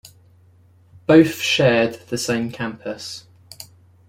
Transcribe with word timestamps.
Both 1.05 1.35
shared 1.41 2.07
the 2.07 2.17
same 2.17 2.51
campus. 2.51 3.25